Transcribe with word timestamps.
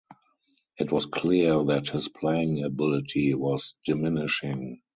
It 0.79 0.91
was 0.91 1.05
clear 1.05 1.63
that 1.65 1.89
his 1.89 2.07
playing 2.09 2.63
ability 2.63 3.35
was 3.35 3.75
diminishing. 3.85 4.81